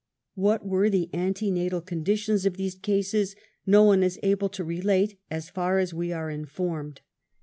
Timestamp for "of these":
2.47-2.73